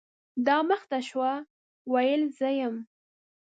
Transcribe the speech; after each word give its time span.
دا 0.45 0.57
مخ 0.69 0.81
ته 0.91 0.97
شوه، 1.09 1.31
ویل 1.91 2.21
زه 2.37 2.49
یم. 2.59 2.75